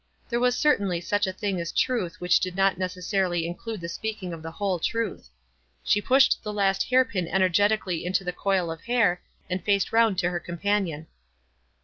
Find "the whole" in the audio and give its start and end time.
4.41-4.79